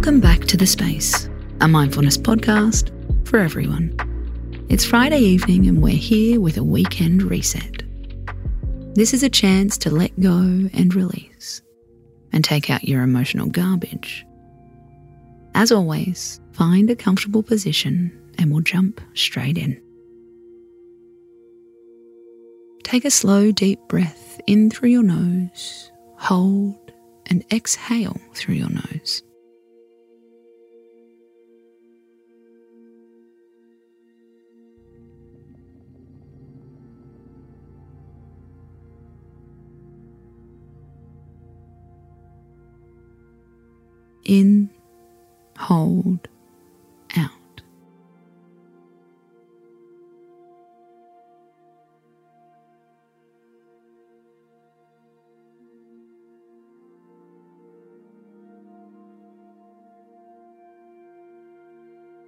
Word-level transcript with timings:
Welcome 0.00 0.20
back 0.20 0.46
to 0.46 0.56
The 0.56 0.66
Space, 0.66 1.28
a 1.60 1.68
mindfulness 1.68 2.16
podcast 2.16 2.88
for 3.28 3.38
everyone. 3.38 3.94
It's 4.70 4.82
Friday 4.82 5.18
evening 5.18 5.66
and 5.66 5.82
we're 5.82 5.90
here 5.90 6.40
with 6.40 6.56
a 6.56 6.64
weekend 6.64 7.22
reset. 7.22 7.82
This 8.94 9.12
is 9.12 9.22
a 9.22 9.28
chance 9.28 9.76
to 9.76 9.90
let 9.90 10.18
go 10.18 10.38
and 10.72 10.94
release 10.94 11.60
and 12.32 12.42
take 12.42 12.70
out 12.70 12.88
your 12.88 13.02
emotional 13.02 13.48
garbage. 13.48 14.24
As 15.54 15.70
always, 15.70 16.40
find 16.52 16.88
a 16.88 16.96
comfortable 16.96 17.42
position 17.42 18.10
and 18.38 18.50
we'll 18.50 18.62
jump 18.62 19.02
straight 19.12 19.58
in. 19.58 19.78
Take 22.84 23.04
a 23.04 23.10
slow, 23.10 23.52
deep 23.52 23.80
breath 23.86 24.40
in 24.46 24.70
through 24.70 24.88
your 24.88 25.02
nose, 25.02 25.92
hold, 26.16 26.90
and 27.26 27.44
exhale 27.52 28.16
through 28.32 28.54
your 28.54 28.70
nose. 28.70 28.99
In, 44.30 44.70
hold, 45.58 46.28
out. 47.16 47.30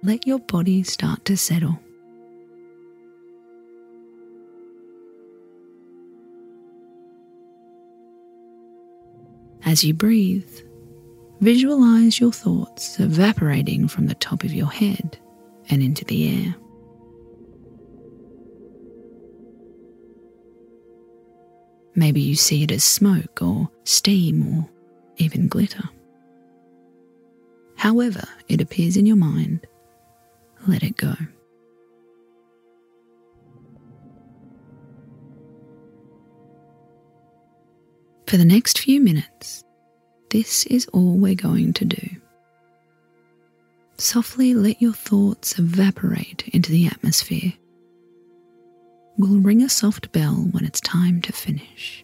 Let 0.03 0.27
your 0.27 0.39
body 0.39 0.83
start 0.83 1.23
to 1.23 1.37
settle. 1.37 1.79
As 9.65 9.85
you 9.85 9.93
breathe, 9.93 10.59
Visualize 11.43 12.21
your 12.21 12.31
thoughts 12.31 13.01
evaporating 13.01 13.89
from 13.89 14.07
the 14.07 14.15
top 14.15 14.45
of 14.45 14.53
your 14.53 14.71
head 14.71 15.19
and 15.69 15.83
into 15.83 16.05
the 16.05 16.29
air. 16.29 16.55
Maybe 21.95 22.21
you 22.21 22.37
see 22.37 22.63
it 22.63 22.71
as 22.71 22.85
smoke 22.85 23.41
or 23.41 23.69
steam 23.83 24.57
or 24.57 24.69
even 25.17 25.49
glitter. 25.49 25.83
However, 27.75 28.23
it 28.47 28.61
appears 28.61 28.95
in 28.95 29.05
your 29.05 29.17
mind, 29.17 29.67
let 30.65 30.81
it 30.81 30.95
go. 30.95 31.13
For 38.27 38.37
the 38.37 38.45
next 38.45 38.79
few 38.79 39.01
minutes, 39.01 39.65
this 40.33 40.65
is 40.65 40.87
all 40.87 41.15
we're 41.15 41.35
going 41.35 41.73
to 41.73 41.85
do. 41.85 42.09
Softly 43.99 44.55
let 44.55 44.81
your 44.81 44.91
thoughts 44.91 45.59
evaporate 45.59 46.49
into 46.51 46.71
the 46.71 46.87
atmosphere. 46.87 47.53
We'll 49.15 49.39
ring 49.41 49.61
a 49.61 49.69
soft 49.69 50.11
bell 50.11 50.47
when 50.49 50.65
it's 50.65 50.81
time 50.81 51.21
to 51.21 51.31
finish. 51.31 52.02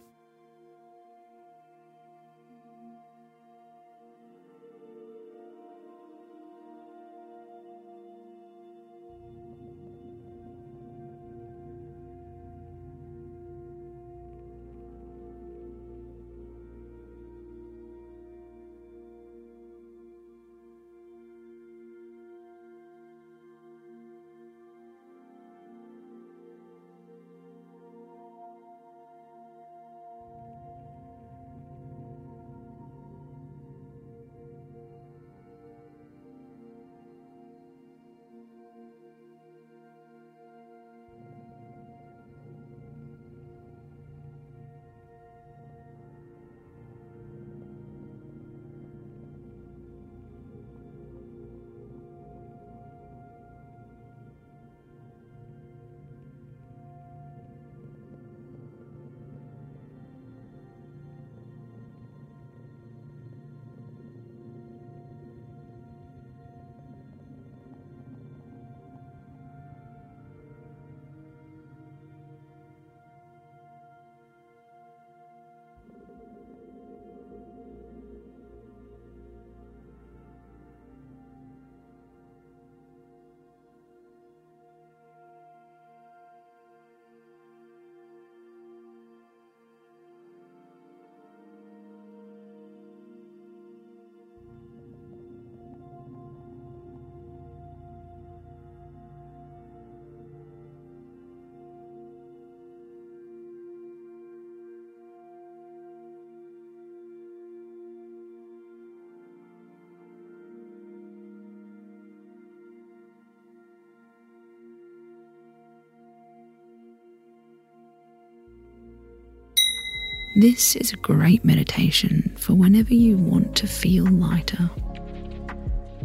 This 120.36 120.76
is 120.76 120.92
a 120.92 120.96
great 120.96 121.44
meditation 121.44 122.32
for 122.38 122.54
whenever 122.54 122.94
you 122.94 123.16
want 123.16 123.56
to 123.56 123.66
feel 123.66 124.06
lighter, 124.06 124.70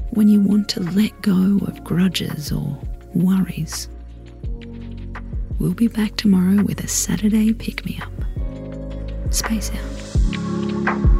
when 0.10 0.28
you 0.28 0.42
want 0.42 0.68
to 0.70 0.80
let 0.80 1.22
go 1.22 1.60
of 1.68 1.84
grudges 1.84 2.52
or 2.52 2.76
worries. 3.14 3.88
We'll 5.60 5.76
be 5.76 5.88
back 5.88 6.16
tomorrow 6.16 6.64
with 6.64 6.84
a 6.84 6.88
Saturday 6.88 7.54
pick 7.54 7.86
me 7.86 8.02
up. 8.02 9.32
Space 9.32 9.72
out. 9.72 11.15